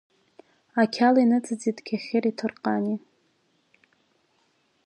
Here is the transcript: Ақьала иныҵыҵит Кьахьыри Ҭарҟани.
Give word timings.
Ақьала 0.81 1.19
иныҵыҵит 1.23 1.77
Кьахьыри 1.87 2.31
Ҭарҟани. 2.37 2.97